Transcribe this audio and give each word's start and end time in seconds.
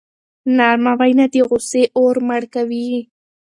نرمه 0.57 0.93
وینا 0.99 1.25
د 1.33 1.35
غصې 1.49 1.83
اور 1.99 2.15
مړ 2.27 2.43
کوي. 2.53 2.89